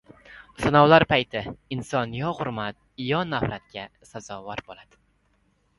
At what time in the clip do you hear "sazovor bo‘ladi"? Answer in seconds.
4.13-5.03